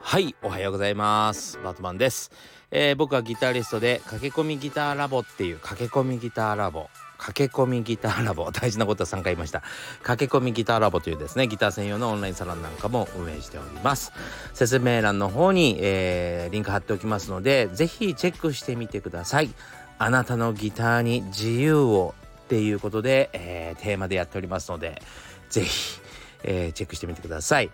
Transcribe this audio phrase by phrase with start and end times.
[0.00, 1.58] はいおはようございます。
[1.64, 2.30] バートマンです、
[2.70, 6.88] えー、僕はギタリストで駆け込みギターラボっていう駆け込みギターラボ。
[7.18, 8.48] 駆け込みギターラボ。
[8.54, 9.64] 大事なことは3回言いました。
[10.04, 14.12] 駆け込みギターラボというですねギター専用のオンラインサロンなんかも運営しております。
[14.54, 19.50] 説明欄の方に、えー、リンク貼っておきますのでぜひチェックしてみてください。
[19.98, 22.14] あなたのギターに自由を
[22.52, 25.00] っていうことで、えー、テーマでやっておりますので
[25.48, 25.98] ぜひ、
[26.44, 27.70] えー、チェックしてみてください。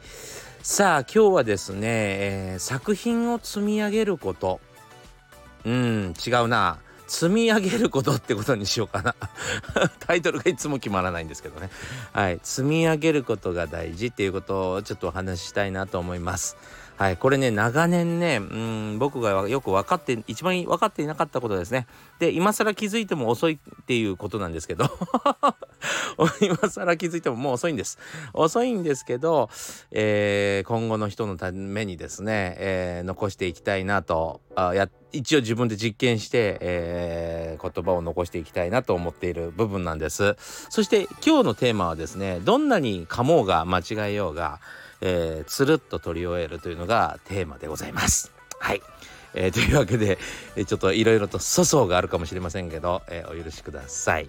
[0.63, 4.61] さあ今日はですね、えー、作品を積み上げること。
[5.65, 6.79] うん違うな。
[7.09, 9.17] 積み上げることってことにしようかな。
[9.99, 11.71] タイトルがいつも決まらないんですけどね。
[12.13, 16.57] はい積み上げることが大事っていうことをちょっとお話ししたいなと思います。
[16.99, 21.87] はい、これね長年ねうん僕がよく分かって一番分かっていなかったことですね。
[22.19, 24.91] で今更気づいても遅いっていうことなんですけど。
[26.43, 27.99] 今更気づいてももう遅いんです。
[28.35, 29.49] 遅いんですけど、
[29.93, 40.35] えー、今後の人のためにですね、えー、残していきたいなとあや一応自分で実験して、えー、言葉を残していきたいなと思っている部分なんです。
[40.69, 44.59] そして今日のテーマはですねどんなに噛もうが間違えようが
[45.01, 48.33] えー、つるっと取り終えるというのがテーマでございます。
[48.59, 48.83] はい。
[49.35, 50.19] えー、というわけで、
[50.57, 54.29] えー、ちょっといろいろと粗相があるかもしれませんけど、えー、お許しください。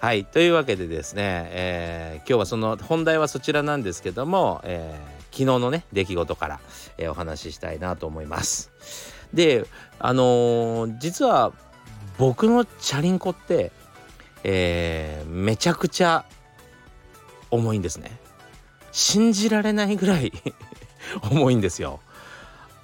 [0.00, 0.24] はい。
[0.24, 4.96] というわけでですね、え、今日はその本題はそちらなんですけども、え、
[5.32, 6.60] 昨日のね、出来事から、
[6.98, 8.70] え、お話ししたいなと思います。
[9.34, 9.66] で、
[9.98, 11.52] あの、実は
[12.16, 13.72] 僕のチャリンコって、
[14.44, 16.24] え、めちゃくちゃ
[17.50, 18.20] 重いんですね。
[18.98, 20.32] 信じられないぐらい
[21.30, 22.00] 重いんですよ。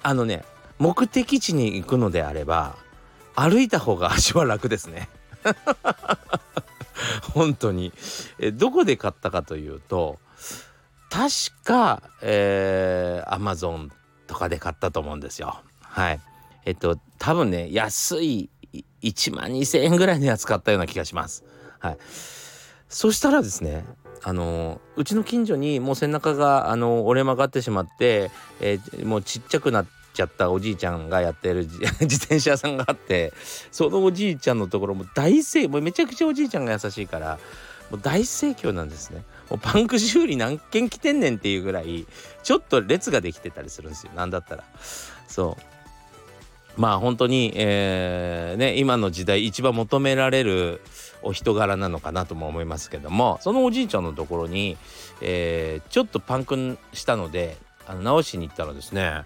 [0.01, 0.45] あのね
[0.79, 2.77] 目的地に行くのであれば
[3.35, 5.09] 歩いた方が 足は楽ですね。
[7.33, 7.91] 本当に
[8.39, 10.17] えどこで買ったかというと
[11.09, 11.31] 確
[11.65, 13.91] かえー、Amazon
[14.25, 15.61] とかで買ったと思うんですよ。
[15.81, 16.21] はい。
[16.63, 18.49] えっと多分ね安い
[19.01, 21.43] 1万2,000円ぐらいのやつ買ったような気がします。
[21.79, 21.97] はい。
[22.87, 23.83] そしたらですね
[24.27, 31.67] あのうちの近所にもう背中があの折れ曲がってしまって、えー、もうちっちゃくなっちゃったおじいちゃんがやってる
[32.01, 33.33] 自転車屋さんがあって
[33.71, 37.37] そのおじいちゃんのところも大盛もうめちゃくちゃおじいちゃんが優しいから
[37.91, 39.23] もう大盛況なんですね。
[39.51, 42.07] もうパンク修理何件来てんねんっていうぐらい
[42.41, 44.63] ちょっと列ができてたりするんですよなんだったら。
[45.27, 45.74] そう
[46.77, 50.81] まあ本当に、えー、ね今の時代一番求められる
[51.21, 54.77] お人柄なのかなとも思いますけどもそのおじいちゃんのところに、
[55.21, 59.23] えー、ちょっとパンクしたのであの直しに行ったらですね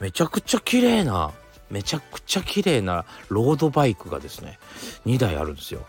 [0.00, 1.32] めちゃくちゃ綺麗な
[1.70, 4.58] めちゃくちゃ綺麗なロードバイクがですね
[5.06, 5.86] 2台あるんですよ。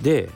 [0.00, 0.30] で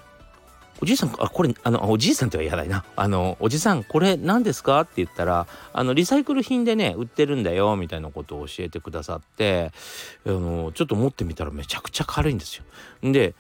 [0.81, 2.85] おじいさん、あ、これ、あの、おじいさんって言わないな。
[2.95, 4.81] あの、おじさん、これ何ですか？
[4.83, 9.73] って言ったら、あの、リサイクル品でね、売ってるんだよ、みたいなことを教えてくださって、
[10.25, 12.65] あの、ちょっと持ってみたらめちゃくちゃ軽いんですよ。
[13.03, 13.35] で、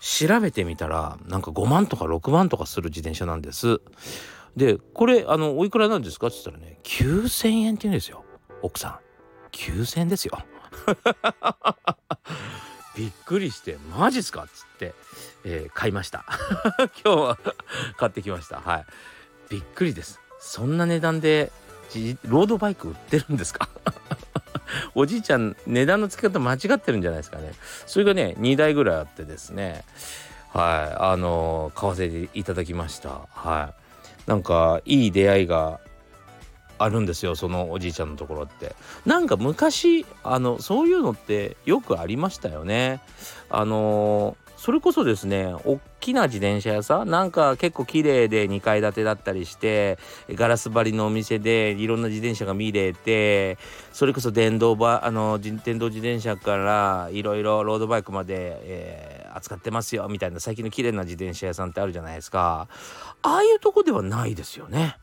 [0.00, 3.80] 調べてみたらなんか5万とか6万とかする自転車なんです。
[4.54, 6.26] でこれあのおいくらなんですか？
[6.26, 8.22] って言ったらね9,000円って言うんですよ
[8.60, 8.98] 奥さん
[9.52, 10.38] 9,000円ですよ。
[12.96, 14.94] びっくりして「マジっすか?」っつって、
[15.44, 16.24] えー、買いました。
[17.04, 17.38] 今日は
[17.96, 18.60] 買ってきました。
[18.60, 18.84] はい。
[19.50, 20.20] びっくりです。
[20.40, 21.52] そんな値段で
[22.24, 23.68] ロードバイク売ってるんですか？
[24.94, 27.52] おじいちゃん値段の付け方間違ってるんじゃないですかね。
[27.86, 29.84] それがね2台ぐらいあってですね。
[30.52, 30.96] はい。
[30.98, 33.20] あの買わせていただきました。
[33.32, 33.72] は
[34.26, 34.30] い。
[34.30, 35.80] なんかいい出会いが
[36.78, 38.74] あるんですよそのおじいちゃんのところって。
[39.04, 43.00] なんか昔あのそういうのってよくありましたよね。
[43.50, 49.98] あのそれこそですね大きな自転車屋さんなんか結構綺麗で2階建てだったりして
[50.30, 53.58] ガラス張りのお店でいろんな自転車が見れて
[53.92, 62.66] それこそ電動バあの電動自転車からいろいろロードバイクまで、えー、扱ってますよみたいな最近の綺麗な自転車屋さんってあるじゃないですか。
[63.20, 64.96] ああいうとこではないですよね。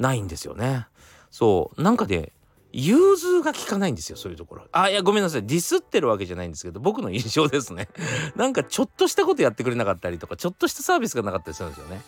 [0.00, 0.88] ないんですよね。
[1.30, 1.80] そう。
[1.80, 2.32] なんかね
[2.72, 4.64] 融通が効かないんですよそういうところ。
[4.72, 5.46] あいやごめんなさい。
[5.46, 7.88] ディスってるわけじゃないんですけど僕の印象ですね。
[8.34, 12.00] なんかちょっとしたことやってくれなかったりとかちょっとしたサービスがなかったりするんですよね。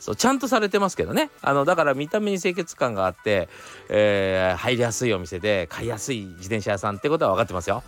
[0.00, 1.30] そうちゃんとされてますけどね。
[1.40, 3.48] あのだから見た目に清潔感があって、
[3.88, 7.82] えー、入りやすいお店で買いやすい自転車屋さんってことは分かってますよ。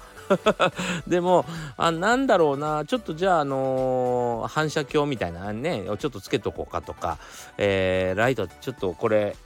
[1.06, 1.44] でも
[1.76, 2.84] あなんだろうな。
[2.86, 7.18] ちょっとじゃあ、あのー、反射鏡みたいなねちょっとつけとこうかとか、
[7.58, 9.36] えー、ライトちょっとこれ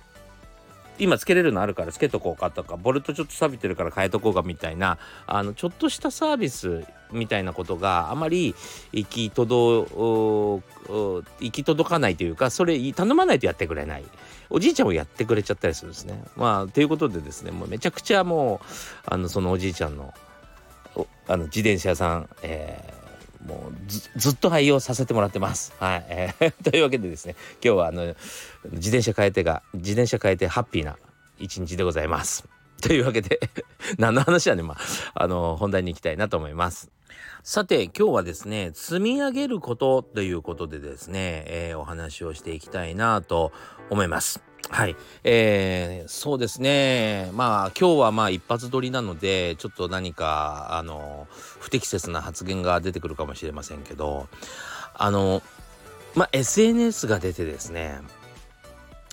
[1.00, 8.54] 今つけれるのあるからつけとこうかとかボルトちょっと錆びてるから変えとこうかみたいなあのちょっとしたサービスみたいなことがあまり
[8.92, 10.62] 行き届行
[11.50, 14.04] き届かないというかそれ頼まないとやってくれない
[14.50, 16.22] おじいちゃんもやってくれちゃったりするんですね。
[16.36, 18.66] まあということでですねもうめちゃくちゃもう
[19.06, 20.12] あのそのおじいちゃんの
[21.28, 22.99] あの自転車屋さん、えー
[23.46, 25.72] もうずっと愛用させてもらってます。
[25.78, 28.14] はい、えー、というわけでですね今日はあの
[28.72, 30.96] 自転車変えてが自転車変えてハッピーな
[31.38, 32.46] 一日でございます。
[32.80, 33.40] というわけで
[33.98, 34.74] 何の話はねま
[35.14, 36.90] ああの本題に行きたいなと思います。
[37.42, 43.52] さて今日はですね積み上げることということでですね、えー、お話をしていきたいなと
[43.88, 44.49] 思います。
[44.70, 51.26] はい、えー、そうですねまあ今日はまあ一発撮りなのでちょっと何かあの
[51.58, 54.28] 不適切な発言が出てくるかもしれませんけど
[54.94, 55.42] あの
[56.14, 57.98] まあ SNS が出てですね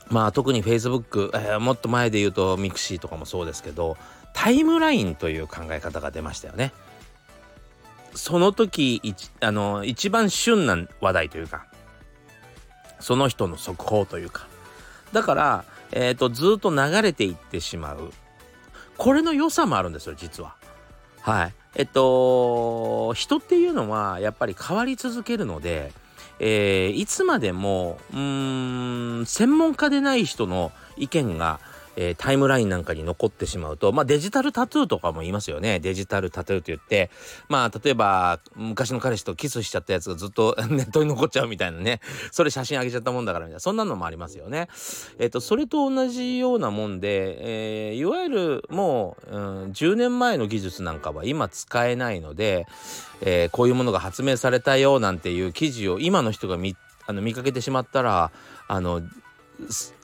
[0.09, 3.97] まあ特に Facebook、えー、もっと前で言うと mixi とかもそうですけど
[4.33, 6.71] タイムラインという考え方が出ましたよね。
[8.13, 9.01] その時
[9.41, 11.67] あの一番旬な話題というか
[12.99, 14.47] その人の速報というか
[15.11, 18.11] だから、えーと、ずっと流れていってしまう
[18.97, 20.55] これの良さもあるんですよ実は。
[21.21, 25.91] はいえっと人っていうのはやっぱり変わり続けるので、
[26.39, 31.59] えー、いつまでもうん専門家でない人の意見が
[31.97, 35.79] えー、タイムラインなんかに残ってしまうと、まあ、デジタルタトゥーとかも言いますよね。
[35.79, 37.09] デジタルタトゥーと言って
[37.49, 41.99] まあ例えば昔の彼氏とキスしちゃったやつがずっと ネットに残っちゃうみたいなね。
[42.31, 43.59] それ写真あげちゃったもんだからみたいな。
[43.59, 44.69] そんなのもありますよね。
[45.17, 52.67] えっ、ー、とそれと同じようなもんで、えー、いわゆるもう、うん、10年前の技術なんかは今使えないので、
[53.21, 56.75] えー、こういうものが発明されたよなんていう記事を今の人が見
[57.07, 58.31] あの見かけてしまったら
[58.67, 59.01] あの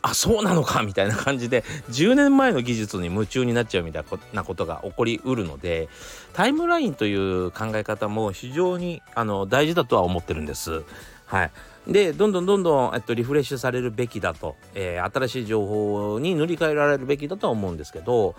[0.01, 5.89] あそうなのかみたいな感じで10年前の技術に夢中になっちゃうみたいなことが起こりうるので
[6.33, 10.83] タイムラインという考え方も非常にあの大事だとは思ってるんです。
[11.25, 11.51] はい、
[11.87, 18.35] でどんどんどんどん、えっと、リフレッシュされるべきだと、えー、新しい情報に塗り替えられるべきだとは思うんですけど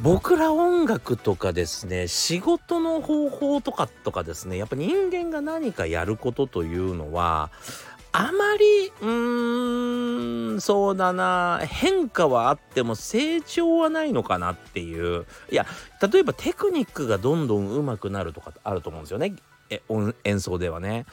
[0.00, 7.50] 僕ら音楽とかですね仕事の方法とかとかですねやっぱ人間が何かやることというのは
[8.16, 15.66] あまりうーんそうだな変化はあっても成長はないのかなっていういや
[16.00, 19.34] 例えばテクニックがどんどん上手くなるとかあると思うんですよね
[19.68, 19.82] え
[20.24, 21.06] 演奏ではね。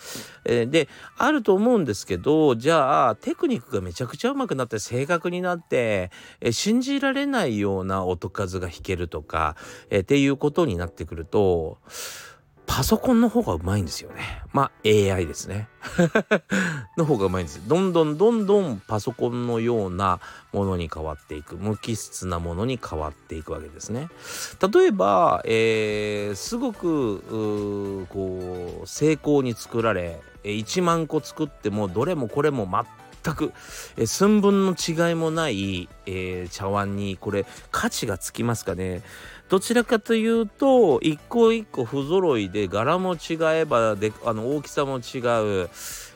[0.43, 6.11] えー、であると思うんですけどじゃあテクニックがめちゃくちゃ上手くなって正確になって、
[6.41, 9.55] え信じられないような音数が弾けるとか、
[9.89, 11.77] えー、っていうことになってくると
[12.73, 14.43] パソコンの方がうまいんですよね。
[14.53, 15.67] まあ AI ですね。
[16.95, 17.61] の方がうまいんです。
[17.67, 20.21] どんどんどんどんパソコンのような
[20.53, 21.57] ものに変わっていく。
[21.57, 24.07] 無機質なものに変わっていくわけですね。
[24.73, 32.65] 例えば、えー、すごくこう成功に作られ1万個作ってもどれもこれも
[33.23, 33.53] 全く、
[33.97, 39.01] え寸分の違いもない、えー、茶碗にこれ価値がつきますかね。
[39.49, 45.19] どちらかというと一個一個不揃いで柄も違えばであの大きさも違
[45.65, 45.69] う、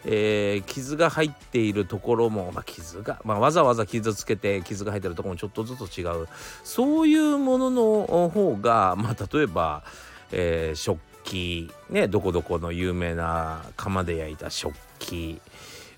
[0.06, 6.30] えー、傷が入っているところも、まあ、傷が、まあ、わざわざ傷つけて傷が入ってるところもちょっとずつ違う。
[6.64, 9.84] そういうものの方が、まあ、例えば、
[10.32, 15.42] えー、食器ねどこどこの有名な釜で焼いた食器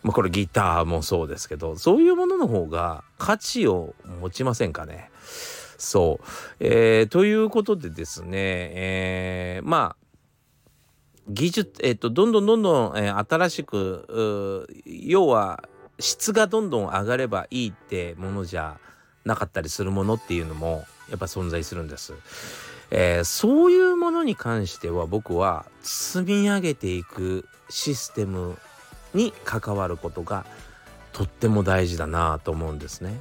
[0.03, 5.09] まあ、これギターもそうですけどそういうものの方が価値を持ちませんかね。
[5.77, 6.25] そう。
[6.59, 10.07] えー、ということでですね、えー、まあ、
[11.29, 15.63] 技術、えっ、と、どんどんどんどん、えー、新しく、要は、
[15.99, 18.79] 質がどんどん上がればいいってものじゃ
[19.25, 22.13] なかったりするものっていうのも、やっぱ存在するんです。
[22.89, 28.57] えー、そういうものに関しては僕は積み上げていくシステム
[29.17, 30.45] に関わることが
[31.11, 33.19] とっても大事だなと思うんですね。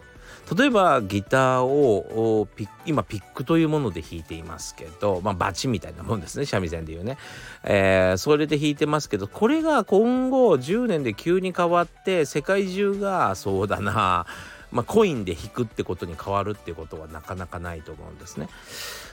[0.55, 2.47] 例えばギターを
[2.85, 7.19] 今ピックというもので弾いていますけど、まあ、バチみたいなもんですね三味線でいうね、
[7.65, 14.27] えー、それで弾いてますけどこれが今後10年で急に変わって世界中がそうだな
[14.73, 18.49] まあ、コインで引くってことに変わるってことはなかなかないと思うんですね。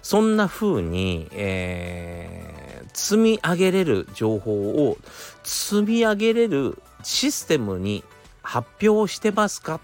[0.01, 4.98] そんな風に、えー、積み上げれる情報を
[5.43, 8.03] 積み上げれるシステムに
[8.41, 9.79] 発表してますか？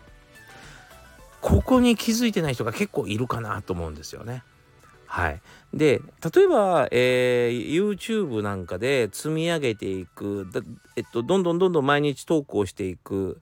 [1.42, 4.44] ここに気づいてない人が結構いるかなと思うんですよね。
[5.06, 5.42] はい、
[5.74, 6.02] で
[6.34, 10.48] 例えば、えー、YouTube なんかで積み上げていく
[10.96, 13.42] えっと、どんどんどんどん毎日投稿していく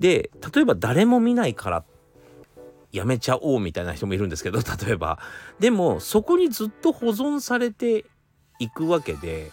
[0.00, 1.84] で例えば誰も見ないから
[2.90, 5.20] やめちゃおうみたいな人もいるんですけど 例えば。
[5.60, 8.04] でもそこにずっと保存されて
[8.58, 9.52] いくわけで、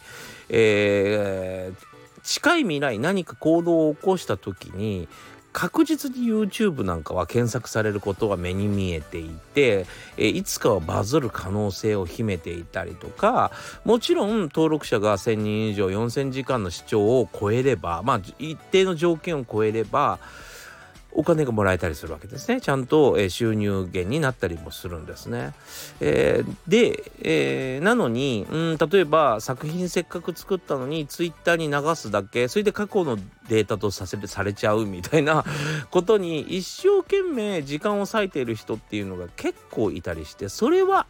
[0.49, 5.07] えー、近い未来何か行動を起こした時に
[5.57, 13.49] 確実に YouTube なんかは検索されることは目に見えていて、えいつかはバズる可能性を秘めていたりとか
[13.83, 20.19] もちろん登録者が1,000人以上4,000時間の視聴を超えればまあ一定の条件を超えれば
[21.11, 25.53] お金がもらえたりするわけですねちゃんと、収入源になったりもするんですね。
[25.99, 33.17] えー、で、えー、なのにん例えば作品せっかく作ったのにツイッターに流すだけそれで過去の
[33.49, 35.43] データとさせされちゃうみたいな
[35.89, 41.07] ことに一生懸命時間を割いている人っていうのが結構いたりしてそれは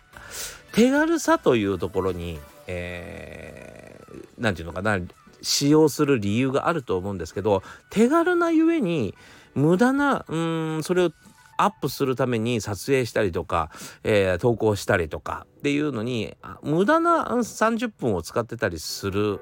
[0.74, 5.00] 手軽さというところに何、えー、て言うのかな
[5.42, 9.16] 使用する理由があると思うんですけど手軽なゆえに
[9.58, 11.12] 無駄なうんそれを
[11.58, 13.72] アップするために撮影したりとか、
[14.04, 19.40] えー、投稿したりとかっていうのに無駄な30分を使ってたりする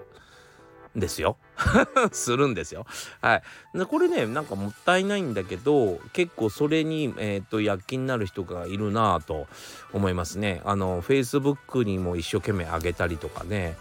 [0.95, 1.37] んですよ。
[2.13, 2.85] するんですよ。
[3.19, 3.85] はい。
[3.85, 9.47] これねなんかもったいないんだけど結構それに、えーと、躍起になる人がいるなぁと
[9.91, 10.61] 思いますね。
[10.63, 13.75] あの Facebook にも一生懸命上げたりとかね。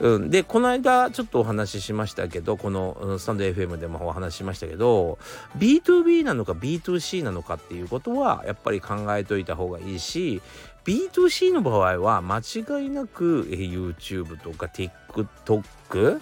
[0.00, 5.18] うん、でこの間ちょっとお話ししましたけどこのスタンド FM でもお話ししましたけど
[5.58, 10.42] B2B なのか B2C なのかっていうことはやっぱり考えといた方がいいし
[10.84, 16.20] B2C の場合は間違いなく YouTube とか TikTok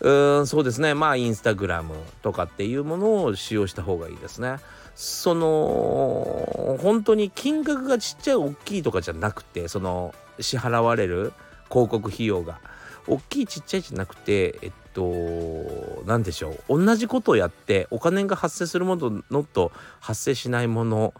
[0.00, 1.84] うんそうですねまあ Instagram
[2.22, 4.56] とかっていうものを使用した方がいいですね。
[4.94, 11.34] その本当に金額がちっちゃい大きいとかじゃなくてその支払われる
[11.68, 12.58] 広告費用が。
[13.06, 21.14] 大きいちっちゃいじゃなくてえっと何でしょう同じことをやってお金が発生するもののと発生しないもの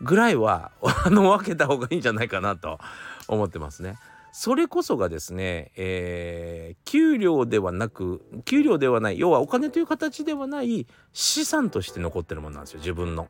[0.00, 0.70] ぐらいは
[1.04, 2.78] あの分けた方がいいんじゃないかなと
[3.26, 3.96] 思ってますね。
[4.30, 13.28] それこそがですね、えー、給料ではなく給料ではない要はお金という形ではない資産として残ってるものなんですよ自分の。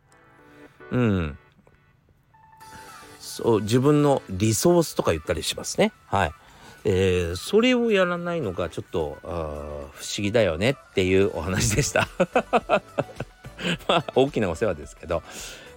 [0.90, 1.38] うん。
[3.20, 5.92] そう自分のリソースとか言ったりしますね。
[6.06, 6.32] はい。
[6.90, 12.08] えー、それをやらないのがちょっと不思議だよねっていうお話でした。
[13.86, 15.22] まあ大きなお世話ですけど、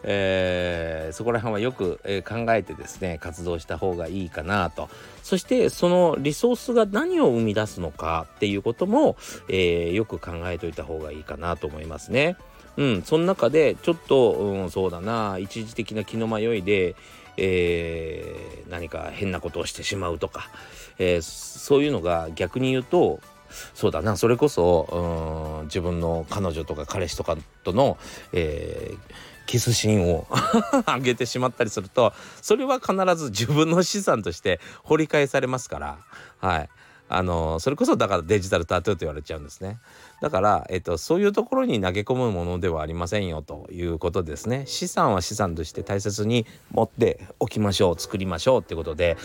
[0.04, 4.88] えー、そこら辺はよく、え、考えてですね活動した方がいいかなと。
[5.22, 9.18] そしてそのリソースが何を生み出すのかっていうことも、
[9.50, 12.38] えー、よく考えといた方がいいかなと思いますね。
[12.78, 16.96] うん、その中でちょっと、うん、そうだな一時的な気の迷いで、
[17.38, 20.50] えー、何か変なことをしてしまうとか、
[21.00, 23.20] えー、そういうのが逆に言うと
[23.74, 27.98] そうだなそれこそうん自分の彼女とか彼氏とかとの、
[28.34, 29.00] えー、
[29.46, 30.28] キスシーンを
[30.88, 35.98] 上げてしまったりするとそれは必ず自分の資産として掘り返されますから
[36.40, 36.70] はい。
[37.14, 39.80] あのそれこそだからデジタルタトゥーと言われちゃうんですね
[40.22, 49.18] だから、えっと、そういうところに投げ込むものではありませんよということですね資産は資産として大切に持っておきましょう作りましょうってことで、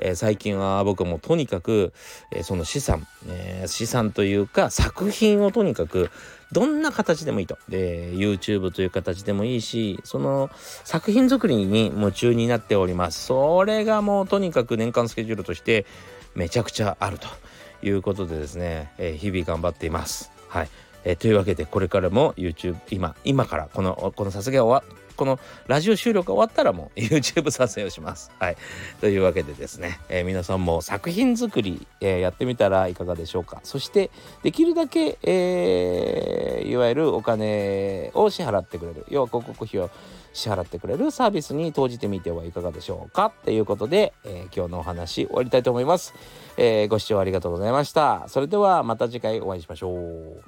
[0.00, 1.92] えー、最近は僕もとにかく、
[2.30, 6.10] えー、その資産、えー、資産というか作品をとにかく
[6.54, 7.58] どんな形でもいいと。
[7.68, 10.50] で、YouTube という形でもいいし、その
[10.84, 13.26] 作品作りに夢中になっております。
[13.26, 15.84] それがもうとにかく年間スケジュールとして
[16.34, 17.28] めちゃくちゃあると
[17.82, 20.30] いうことでですね、えー、日々頑張っています。
[20.48, 20.68] はい。
[21.04, 28.30] えー、というわけでこれからも YouTube 今今からこのこの撮影は終わこのラジオ収録が終わったらもう YouTube 撮影をします。
[28.38, 28.56] はい。
[29.00, 33.60] というわけでですね、えー、皆さんも作品作り、えー、やってみたらいかがでしょうか。
[33.62, 34.10] そして
[34.42, 39.90] できるだけ、えー、いわゆるお金を支払ってくれる要は広告費を
[40.34, 46.14] 支払ってくれるサービスに投じてみてはいかがでしょうかっていうことで、えー、今日のお話終わりたいと思います、
[46.56, 50.42] えー、ご視聴ありがとうございましたそれではまた次回お会いしましょう